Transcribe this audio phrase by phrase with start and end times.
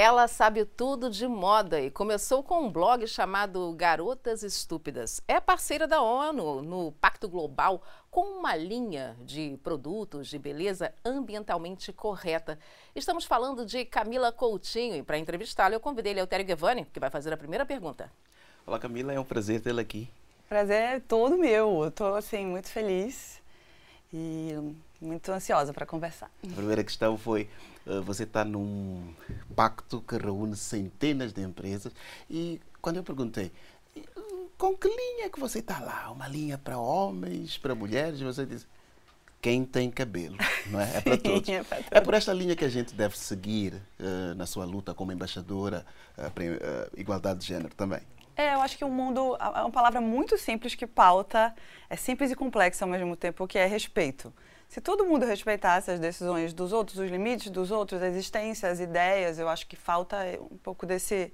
[0.00, 5.20] Ela sabe tudo de moda e começou com um blog chamado Garotas Estúpidas.
[5.26, 11.92] É parceira da ONU no Pacto Global com uma linha de produtos de beleza ambientalmente
[11.92, 12.60] correta.
[12.94, 17.32] Estamos falando de Camila Coutinho e para entrevistá-la eu convidei Eleutério Guevani, que vai fazer
[17.32, 18.08] a primeira pergunta.
[18.64, 20.08] Olá Camila, é um prazer tê-la aqui.
[20.48, 21.88] Prazer é todo meu.
[21.88, 23.42] Estou assim muito feliz
[24.12, 24.54] e
[25.00, 26.30] muito ansiosa para conversar.
[26.44, 27.48] A primeira questão foi
[28.04, 29.14] você está num
[29.54, 31.92] pacto que reúne centenas de empresas
[32.28, 33.52] e quando eu perguntei
[34.58, 36.10] com que linha que você está lá?
[36.10, 38.20] Uma linha para homens, para mulheres?
[38.20, 38.66] Você disse
[39.40, 40.96] quem tem cabelo, não é?
[40.96, 41.48] É para todos.
[41.48, 41.84] é, todos.
[41.92, 45.86] é por esta linha que a gente deve seguir uh, na sua luta como embaixadora
[46.18, 48.00] uh, para uh, igualdade de género também.
[48.36, 51.54] É, eu acho que o mundo é uma palavra muito simples que pauta,
[51.88, 54.32] é simples e complexa ao mesmo tempo, que é respeito.
[54.68, 58.80] Se todo mundo respeitasse as decisões dos outros, os limites dos outros, a existência, as
[58.80, 60.18] ideias, eu acho que falta
[60.50, 61.32] um pouco desse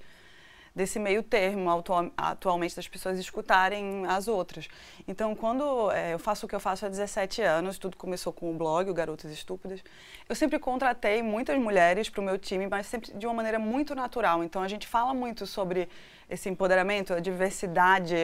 [0.75, 4.69] desse meio termo atual, atualmente das pessoas escutarem as outras.
[5.07, 8.51] Então, quando é, eu faço o que eu faço há 17 anos, tudo começou com
[8.51, 9.85] o blog, o Garotas Estúpidas,
[10.29, 13.95] eu sempre contratei muitas mulheres para o meu time, mas sempre de uma maneira muito
[13.95, 14.43] natural.
[14.43, 15.89] Então, a gente fala muito sobre
[16.29, 18.15] esse empoderamento, a diversidade,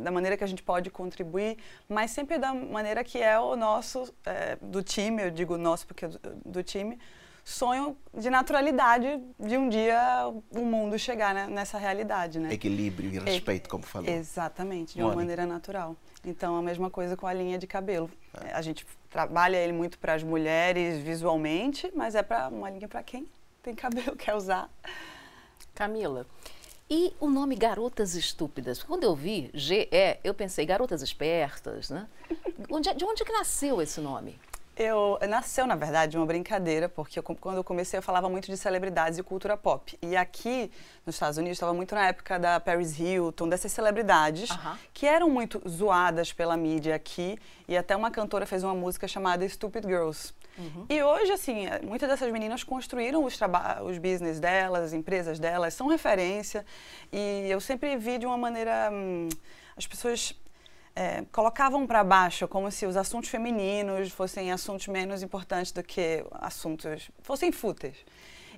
[0.00, 4.14] da maneira que a gente pode contribuir, mas sempre da maneira que é o nosso,
[4.24, 6.98] é, do time, eu digo nosso porque é do, do time,
[7.48, 9.98] sonho de naturalidade de um dia
[10.50, 12.52] o mundo chegar né, nessa realidade, né?
[12.52, 14.06] Equilíbrio e respeito, como falou.
[14.10, 15.96] Exatamente, de uma maneira natural.
[16.22, 18.10] Então, a mesma coisa com a linha de cabelo.
[18.44, 18.52] É.
[18.52, 23.02] A gente trabalha ele muito para as mulheres visualmente, mas é para uma linha para
[23.02, 23.26] quem
[23.62, 24.70] tem cabelo, quer usar.
[25.74, 26.26] Camila,
[26.90, 28.82] e o nome Garotas Estúpidas?
[28.82, 29.88] Quando eu vi GE,
[30.22, 32.06] eu pensei garotas espertas, né?
[32.94, 34.38] de onde que nasceu esse nome?
[34.78, 38.56] Eu nasceu, na verdade, uma brincadeira, porque eu, quando eu comecei eu falava muito de
[38.56, 39.98] celebridades e cultura pop.
[40.00, 40.70] E aqui
[41.04, 44.76] nos Estados Unidos estava muito na época da Paris Hilton, dessas celebridades uh -huh.
[44.94, 47.36] que eram muito zoadas pela mídia aqui.
[47.66, 50.32] E até uma cantora fez uma música chamada Stupid Girls.
[50.56, 50.86] Uhum.
[50.88, 53.36] E hoje, assim, é, muitas dessas meninas construíram os,
[53.84, 56.64] os business delas, as empresas delas, são referência.
[57.12, 58.90] E eu sempre vi de uma maneira.
[58.92, 59.28] Hum,
[59.76, 60.34] as pessoas
[60.98, 66.24] é, colocavam para baixo como se os assuntos femininos fossem assuntos menos importantes do que
[66.32, 67.96] assuntos fossem fúteis.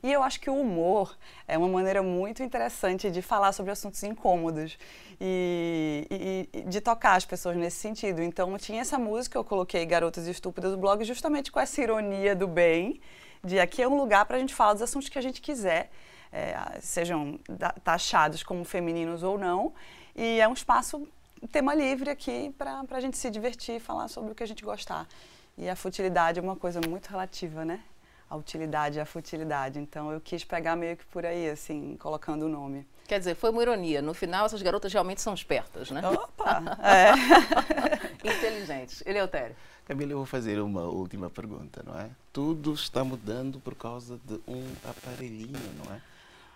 [0.02, 1.14] E eu acho que o humor
[1.46, 4.78] é uma maneira muito interessante de falar sobre assuntos incômodos
[5.20, 8.22] e, e, e, de tocar as pessoas nesse sentido.
[8.22, 12.48] Então, tinha essa música, eu coloquei Garotas Estúpidas do blog justamente com essa ironia do
[12.48, 13.02] bem,
[13.44, 15.90] de aqui é um lugar para a gente falar dos assuntos que a gente quiser,
[16.32, 17.38] é, sejam
[17.84, 19.74] taxados como femininos ou não,
[20.16, 21.06] e é um espaço
[21.48, 24.64] tema livre aqui para a gente se divertir e falar sobre o que a gente
[24.64, 25.06] gostar.
[25.56, 27.80] E a futilidade é uma coisa muito relativa, né?
[28.28, 29.78] A utilidade e a futilidade.
[29.78, 32.86] Então eu quis pegar meio que por aí, assim, colocando o nome.
[33.06, 34.00] Quer dizer, foi uma ironia.
[34.00, 36.00] No final, essas garotas realmente são espertas, né?
[36.08, 36.62] Opa!
[36.80, 38.28] é.
[38.28, 39.02] Inteligentes.
[39.04, 39.56] Eleutério.
[39.84, 42.08] Camila, eu vou fazer uma última pergunta, não é?
[42.32, 46.00] Tudo está mudando por causa de um aparelhinho, não é?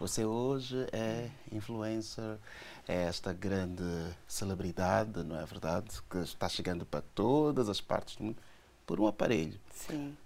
[0.01, 2.39] Você hoje é influencer,
[2.87, 3.83] é esta grande
[4.27, 6.03] celebridade, não é verdade?
[6.11, 8.43] Que está chegando para todas as partes do mundo
[8.85, 9.59] por um aparelho.
[9.73, 10.17] Sim.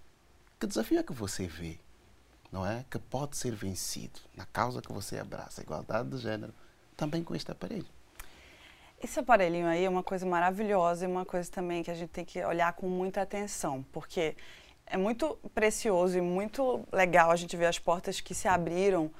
[0.58, 1.78] Que desafio é que você vê,
[2.50, 2.84] não é?
[2.90, 6.52] Que pode ser vencido na causa que você abraça, a igualdade de género,
[6.96, 7.86] também com este aparelho.
[9.00, 12.24] Esse aparelhinho aí é uma coisa maravilhosa e uma coisa também que a gente tem
[12.24, 14.34] que olhar com muita atenção, porque
[14.86, 19.10] é muito precioso e muito legal a gente ver as portas que se abriram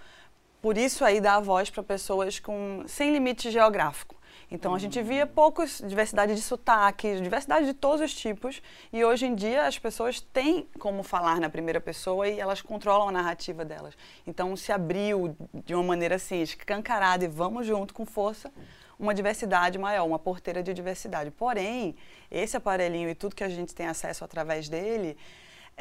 [0.61, 4.17] por isso aí dá a voz para pessoas com sem limite geográfico.
[4.51, 9.27] Então a gente via poucos diversidade de sotaques, diversidade de todos os tipos, e hoje
[9.27, 13.63] em dia as pessoas têm como falar na primeira pessoa e elas controlam a narrativa
[13.65, 13.95] delas.
[14.27, 18.51] Então se abriu de uma maneira assim, escancarada e vamos junto com força
[18.99, 21.31] uma diversidade maior, uma porteira de diversidade.
[21.31, 21.95] Porém,
[22.31, 25.17] esse aparelhinho e tudo que a gente tem acesso através dele,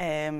[0.00, 0.30] é,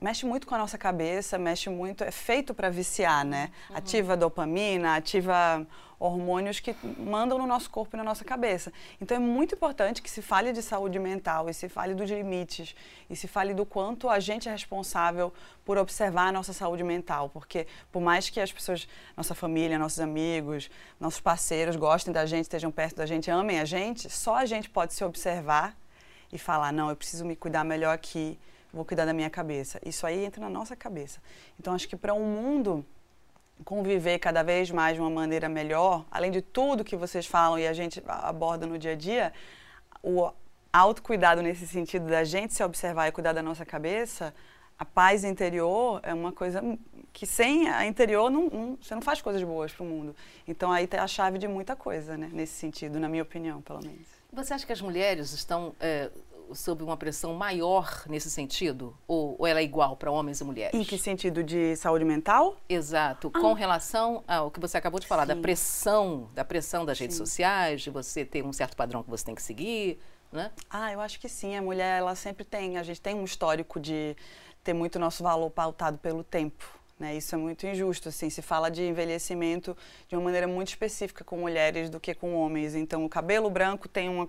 [0.00, 3.50] mexe muito com a nossa cabeça, mexe muito, é feito para viciar, né?
[3.68, 3.76] Uhum.
[3.76, 5.66] Ativa dopamina, ativa
[5.98, 8.72] hormônios que mandam no nosso corpo e na nossa cabeça.
[9.00, 12.76] Então é muito importante que se fale de saúde mental e se fale dos limites
[13.10, 17.28] e se fale do quanto a gente é responsável por observar a nossa saúde mental,
[17.28, 18.86] porque por mais que as pessoas,
[19.16, 23.64] nossa família, nossos amigos, nossos parceiros gostem da gente, estejam perto da gente, amem a
[23.64, 25.76] gente, só a gente pode se observar
[26.32, 28.38] e falar, não, eu preciso me cuidar melhor aqui
[28.72, 29.80] vou cuidar da minha cabeça.
[29.84, 31.20] Isso aí entra na nossa cabeça.
[31.58, 32.84] Então, acho que para um mundo
[33.64, 37.66] conviver cada vez mais de uma maneira melhor, além de tudo que vocês falam e
[37.66, 39.32] a gente aborda no dia a dia,
[40.02, 40.30] o
[40.72, 44.34] autocuidado nesse sentido da gente se observar e cuidar da nossa cabeça,
[44.78, 46.62] a paz interior é uma coisa
[47.12, 50.14] que sem a interior não, não, você não faz coisas boas para o mundo.
[50.46, 52.30] Então aí tem a chave de muita coisa, né?
[52.32, 54.06] Nesse sentido, na minha opinião, pelo menos.
[54.32, 56.10] Você acha que as mulheres estão é,
[56.54, 58.96] sob uma pressão maior nesse sentido?
[59.06, 60.78] Ou, ou ela é igual para homens e mulheres?
[60.78, 61.42] Em que sentido?
[61.42, 62.56] De saúde mental?
[62.68, 63.30] Exato.
[63.34, 63.40] Ah.
[63.40, 65.34] Com relação ao que você acabou de falar, Sim.
[65.34, 69.24] da pressão, da pressão das redes sociais, de você ter um certo padrão que você
[69.24, 69.98] tem que seguir,
[70.30, 70.50] né?
[70.68, 71.56] Ah, eu acho que sim.
[71.56, 74.16] A mulher, ela sempre tem, a gente tem um histórico de
[74.62, 76.77] ter muito nosso valor pautado pelo tempo.
[76.98, 77.16] Né?
[77.16, 78.08] Isso é muito injusto.
[78.08, 79.76] Assim, se fala de envelhecimento
[80.08, 82.74] de uma maneira muito específica com mulheres do que com homens.
[82.74, 84.28] Então, o cabelo branco tem uma,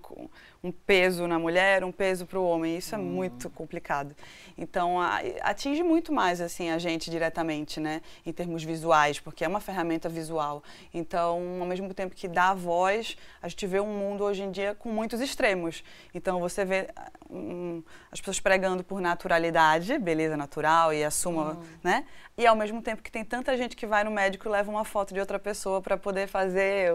[0.62, 2.76] um peso na mulher, um peso para o homem.
[2.76, 3.02] Isso é hum.
[3.02, 4.14] muito complicado.
[4.56, 8.02] Então, a, atinge muito mais assim a gente diretamente, né?
[8.24, 10.62] Em termos visuais, porque é uma ferramenta visual.
[10.94, 14.76] Então, ao mesmo tempo que dá voz, a gente vê um mundo hoje em dia
[14.76, 15.82] com muitos extremos.
[16.14, 16.88] Então, você vê
[17.28, 17.82] um,
[18.12, 21.62] as pessoas pregando por naturalidade, beleza natural e assuma, hum.
[21.82, 22.04] né?
[22.38, 24.84] E ao mesmo tempo que tem tanta gente que vai no médico e leva uma
[24.84, 26.92] foto de outra pessoa para poder fazer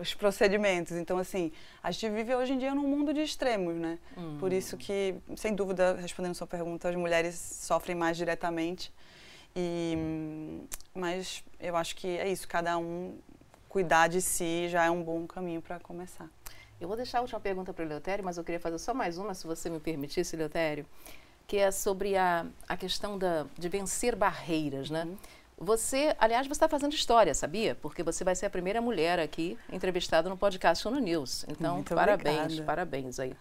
[0.00, 0.92] os procedimentos.
[0.92, 1.50] Então, assim,
[1.82, 3.98] a gente vive hoje em dia num mundo de extremos, né?
[4.16, 4.36] Hum.
[4.38, 8.92] Por isso que, sem dúvida, respondendo sua pergunta, as mulheres sofrem mais diretamente.
[9.56, 9.96] E,
[10.94, 13.18] mas eu acho que é isso, cada um
[13.68, 16.28] cuidar de si já é um bom caminho para começar.
[16.80, 19.18] Eu vou deixar a última pergunta para o Leotério, mas eu queria fazer só mais
[19.18, 20.86] uma, se você me permitisse, Leotério
[21.48, 25.04] que é sobre a, a questão da, de vencer barreiras, né?
[25.04, 25.16] Uhum.
[25.56, 27.74] Você, aliás, você está fazendo história, sabia?
[27.74, 31.46] Porque você vai ser a primeira mulher aqui entrevistada no podcast no News.
[31.48, 32.62] Então, Muito parabéns, obrigada.
[32.64, 33.34] parabéns aí.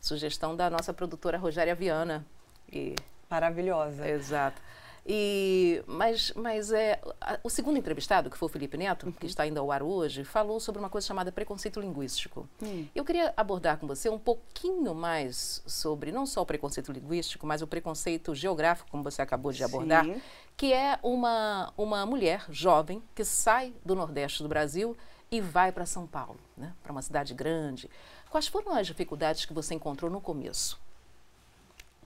[0.00, 2.26] Sugestão da nossa produtora Rogéria Viana.
[2.72, 2.96] E...
[3.30, 4.08] Maravilhosa.
[4.08, 4.60] Exato.
[5.04, 9.12] E, mas mas é, a, o segundo entrevistado, que foi o Felipe Neto, uhum.
[9.12, 12.48] que está ainda ao ar hoje, falou sobre uma coisa chamada preconceito linguístico.
[12.60, 12.86] Uhum.
[12.94, 17.62] Eu queria abordar com você um pouquinho mais sobre não só o preconceito linguístico, mas
[17.62, 20.22] o preconceito geográfico, como você acabou de abordar, Sim.
[20.56, 24.96] que é uma, uma mulher jovem que sai do Nordeste do Brasil
[25.32, 27.90] e vai para São Paulo, né, para uma cidade grande.
[28.30, 30.80] Quais foram as dificuldades que você encontrou no começo?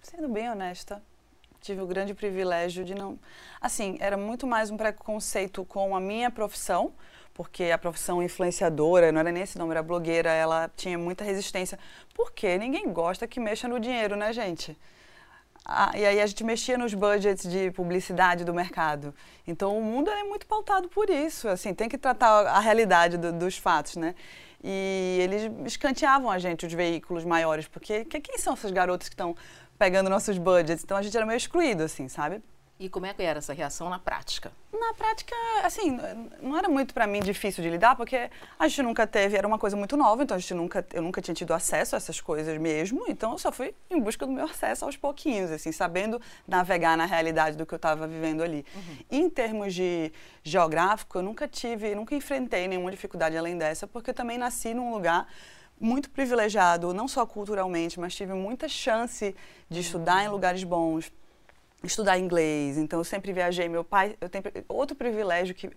[0.00, 1.02] Sendo bem honesta,
[1.66, 3.18] tive o grande privilégio de não.
[3.60, 6.92] Assim, era muito mais um preconceito com a minha profissão,
[7.34, 11.76] porque a profissão influenciadora, não era nem esse nome, era blogueira, ela tinha muita resistência.
[12.14, 14.78] Porque ninguém gosta que mexa no dinheiro, né, gente?
[15.64, 19.12] Ah, e aí a gente mexia nos budgets de publicidade do mercado.
[19.44, 23.32] Então o mundo é muito pautado por isso, assim, tem que tratar a realidade do,
[23.32, 24.14] dos fatos, né?
[24.62, 29.14] E eles escanteavam a gente, os veículos maiores, porque que, quem são essas garotas que
[29.14, 29.36] estão
[29.78, 30.82] pegando nossos budgets.
[30.82, 32.42] Então a gente era meio excluído, assim, sabe?
[32.78, 34.52] E como é que era essa reação na prática?
[34.70, 35.99] Na prática, assim,
[36.43, 39.58] não era muito para mim difícil de lidar, porque a gente nunca teve, era uma
[39.58, 42.58] coisa muito nova, então a gente nunca, eu nunca tinha tido acesso a essas coisas
[42.58, 46.99] mesmo, então eu só fui em busca do meu acesso aos pouquinhos, assim, sabendo navegar
[46.99, 48.67] na realidade do que eu estava vivendo ali.
[48.75, 48.96] Uhum.
[49.11, 50.12] Em termos de
[50.43, 54.93] geográfico, eu nunca tive, nunca enfrentei nenhuma dificuldade além dessa, porque eu também nasci num
[54.93, 55.26] lugar
[55.81, 59.34] muito privilegiado, não só culturalmente, mas tive muita chance
[59.69, 61.11] de estudar em lugares bons,
[61.82, 62.78] estudar inglês.
[62.78, 63.69] Então eu sempre viajei.
[63.69, 65.70] Meu pai, eu tenho outro privilégio que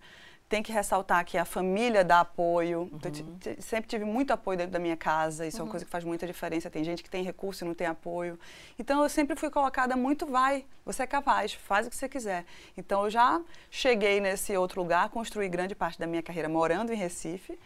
[0.49, 2.89] tem que ressaltar que a família dá apoio.
[2.91, 3.37] Então, uhum.
[3.37, 5.45] Então, sempre tive muito apoio dentro da minha casa.
[5.45, 5.61] Isso uhum.
[5.61, 5.71] é uma uhum.
[5.71, 6.69] coisa que faz muita diferença.
[6.69, 8.37] Tem gente que tem recurso e não tem apoio.
[8.77, 12.45] Então eu sempre fui colocada muito vai, você é capaz, faz o que você quiser.
[12.75, 16.95] Então eu já cheguei nesse outro lugar, construí grande parte da minha carreira morando em
[16.95, 17.57] Recife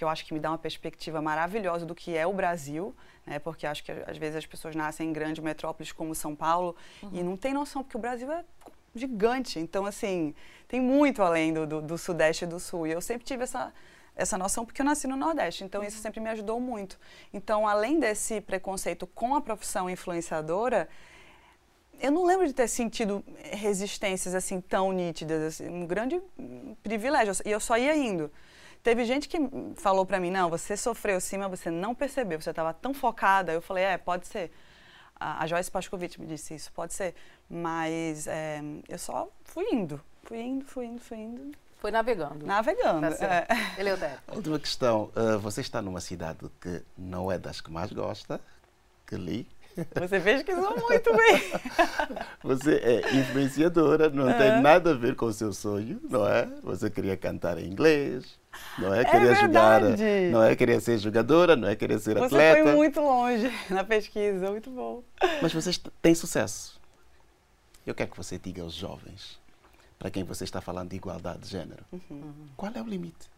[0.00, 3.38] que eu acho que me dá uma perspectiva maravilhosa do que é o Brasil, né?
[3.38, 7.10] porque acho que às vezes as pessoas nascem em grandes metrópoles como São Paulo uhum.
[7.12, 8.42] e não tem noção, porque o Brasil é
[8.94, 9.58] gigante.
[9.58, 10.34] Então, assim,
[10.66, 12.86] tem muito além do, do, do, Sudeste e do Sul.
[12.86, 13.74] E eu sempre tive essa,
[14.16, 15.64] essa noção porque eu nasci no Nordeste.
[15.64, 15.86] Então, uhum.
[15.86, 16.98] isso sempre me ajudou muito.
[17.30, 20.88] Então, além desse preconceito com a profissão influenciadora,
[22.00, 26.22] eu não lembro de ter sentido resistências assim tão nítidas, assim, um grande
[26.82, 27.34] privilégio.
[27.44, 28.30] E eu só ia indo.
[28.82, 29.38] Teve gente que
[29.76, 33.52] falou para mim, não, você sofreu sim, mas você não percebeu, você estava tão focada.
[33.52, 34.50] Eu falei, é, pode ser.
[35.18, 37.14] A, a Joyce Pascovitch me disse isso, pode ser.
[37.48, 41.56] Mas é, eu só fui indo, fui indo, fui indo, fui indo.
[41.80, 42.44] Foi navegando.
[42.44, 43.16] Navegando.
[43.16, 43.46] Tá é.
[43.80, 44.18] Eleutério.
[44.28, 45.10] Última questão.
[45.16, 48.38] Uh, você está numa cidade que não é das que mais gosta,
[49.06, 49.48] que li.
[49.94, 51.52] Você pesquisou muito bem.
[52.42, 54.34] Você é influenciadora, não é.
[54.34, 56.46] tem nada a ver com o seu sonho, não é?
[56.62, 58.38] Você queria cantar em inglês,
[58.78, 59.80] não é, é querer jogar,
[60.30, 62.58] não é querer ser jogadora, não é querer ser você atleta.
[62.58, 65.02] Você foi muito longe na pesquisa, muito bom.
[65.40, 65.70] Mas você
[66.02, 66.80] tem sucesso.
[67.86, 69.38] Eu quero que você diga aos jovens,
[69.98, 72.32] para quem você está falando de igualdade de género, uhum.
[72.56, 73.28] qual é o limite?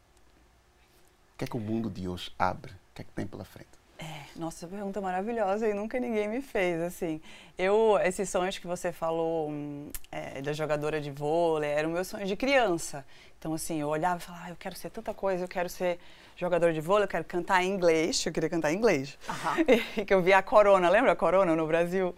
[1.35, 2.73] O que é que o mundo de hoje abre?
[2.73, 3.82] O que é que tem pela frente?
[4.03, 7.21] É, nossa, pergunta maravilhosa e nunca ninguém me fez, assim.
[7.57, 12.29] Eu, esses sonhos que você falou hum, é, da jogadora de vôlei, eram meus sonhos
[12.29, 13.05] de criança.
[13.39, 16.01] Então, assim, eu olhava e falava, ah, eu quero ser tanta coisa, eu quero ser
[16.37, 19.17] jogador de vôlei, eu quero cantar em inglês, eu queria cantar em inglês.
[19.29, 19.65] Uhum.
[20.05, 22.13] que eu via a Corona, lembra a Corona no Brasil?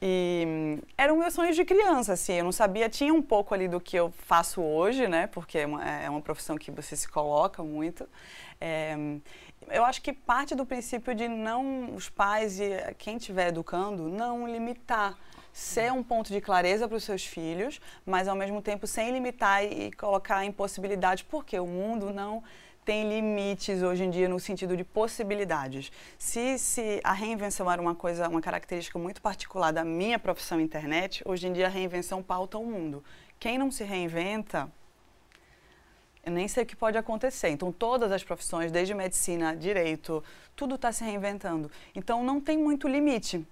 [0.00, 3.68] E hum, eram meus sonhos de criança, assim, eu não sabia, tinha um pouco ali
[3.68, 7.08] do que eu faço hoje, né, porque é uma, é uma profissão que você se
[7.08, 8.08] coloca muito.
[8.58, 8.96] É,
[9.70, 14.46] eu acho que parte do princípio de não os pais e quem estiver educando não
[14.46, 15.18] limitar
[15.52, 19.64] ser um ponto de clareza para os seus filhos, mas ao mesmo tempo sem limitar
[19.64, 22.42] e colocar impossibilidades, porque o mundo não
[22.84, 25.90] tem limites hoje em dia no sentido de possibilidades.
[26.18, 31.22] Se, se a reinvenção era uma coisa, uma característica muito particular da minha profissão internet,
[31.24, 33.02] hoje em dia a reinvenção pauta o mundo.
[33.40, 34.70] Quem não se reinventa
[36.30, 37.48] nem sei o que pode acontecer.
[37.48, 40.22] Então, todas as profissões, desde medicina, direito,
[40.54, 41.70] tudo está se reinventando.
[41.94, 43.46] Então, não tem muito limite.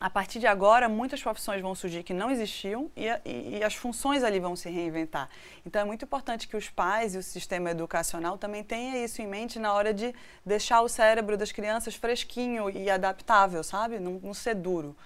[0.00, 3.74] A partir de agora, muitas profissões vão surgir que não existiam e, e, e, as
[3.74, 5.28] funções ali vão se reinventar.
[5.64, 9.26] Então, é muito importante que os pais e o sistema educacional também tenham isso em
[9.26, 10.14] mente na hora de
[10.44, 13.98] deixar o cérebro das crianças fresquinho e adaptável, sabe?
[14.00, 14.96] Não, não ser duro.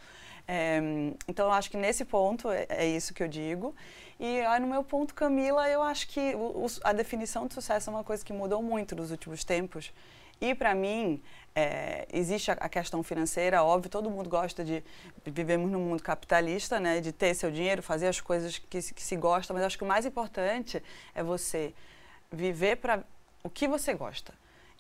[0.46, 0.78] É,
[1.26, 3.74] então, eu acho que nesse ponto é, é isso que eu digo.
[4.18, 7.90] E aí, no meu ponto, Camila, eu acho que o, o, a definição de sucesso
[7.90, 9.92] é uma coisa que mudou muito nos últimos tempos.
[10.40, 11.22] E para mim,
[11.54, 14.84] é, existe a, questão financeira, óbvio, todo mundo gosta de.
[15.24, 17.00] Vivemos num mundo capitalista, né?
[17.00, 19.86] De ter seu dinheiro, fazer as coisas que, que se gosta, mas acho que o
[19.86, 20.82] mais importante
[21.14, 21.72] é você
[22.30, 23.04] viver para
[23.42, 24.34] o que você gosta.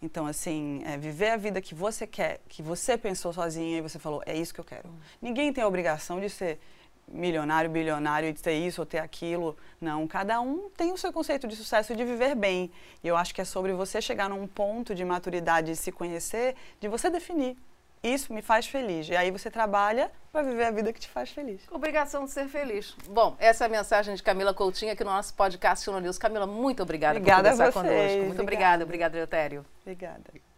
[0.04, 3.98] Então, assim, é viver a vida que você quer, que você pensou sozinha e você
[3.98, 4.90] falou, é isso que eu quero.
[5.20, 6.60] Ninguém tem a obrigação de ser
[7.08, 9.56] milionário, bilionário, de ter isso ou ter aquilo.
[9.80, 12.70] Não, cada um tem o seu conceito de sucesso e de viver bem.
[13.02, 16.54] E eu acho que é sobre você chegar num ponto de maturidade e se conhecer,
[16.78, 17.56] de você definir.
[18.04, 19.08] Isso me faz feliz.
[19.08, 21.62] E aí você trabalha para viver a vida que te faz feliz.
[21.70, 22.94] Obrigação de ser feliz.
[23.08, 26.18] Bom, essa é a mensagem de Camila Coutinho aqui no nosso podcast Sino News.
[26.18, 28.18] Camila, muito obrigada, obrigada por conversar conosco.
[28.26, 29.66] Muito obrigada, obrigada, obrigada Eutério.
[29.82, 30.53] Obrigada.